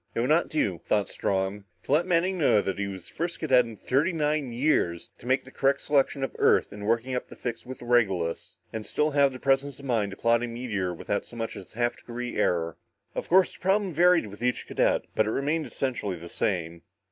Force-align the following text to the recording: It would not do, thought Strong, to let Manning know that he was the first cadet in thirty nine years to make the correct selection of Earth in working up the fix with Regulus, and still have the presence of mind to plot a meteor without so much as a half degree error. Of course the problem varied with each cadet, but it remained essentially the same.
It 0.15 0.19
would 0.19 0.29
not 0.29 0.49
do, 0.49 0.79
thought 0.87 1.09
Strong, 1.09 1.65
to 1.83 1.91
let 1.91 2.07
Manning 2.07 2.39
know 2.39 2.59
that 2.59 2.79
he 2.79 2.87
was 2.87 3.07
the 3.07 3.13
first 3.13 3.37
cadet 3.39 3.65
in 3.65 3.75
thirty 3.75 4.11
nine 4.11 4.51
years 4.51 5.11
to 5.19 5.27
make 5.27 5.43
the 5.43 5.51
correct 5.51 5.79
selection 5.79 6.23
of 6.23 6.35
Earth 6.39 6.73
in 6.73 6.85
working 6.85 7.13
up 7.13 7.27
the 7.27 7.35
fix 7.35 7.67
with 7.67 7.83
Regulus, 7.83 8.57
and 8.73 8.83
still 8.83 9.11
have 9.11 9.31
the 9.31 9.37
presence 9.39 9.77
of 9.77 9.85
mind 9.85 10.09
to 10.09 10.17
plot 10.17 10.41
a 10.41 10.47
meteor 10.47 10.91
without 10.91 11.23
so 11.23 11.35
much 11.35 11.55
as 11.55 11.75
a 11.75 11.77
half 11.77 11.97
degree 11.97 12.35
error. 12.35 12.77
Of 13.13 13.29
course 13.29 13.53
the 13.53 13.59
problem 13.59 13.93
varied 13.93 14.25
with 14.25 14.41
each 14.41 14.65
cadet, 14.65 15.03
but 15.13 15.27
it 15.27 15.31
remained 15.31 15.67
essentially 15.67 16.15
the 16.17 16.29
same. 16.29 16.81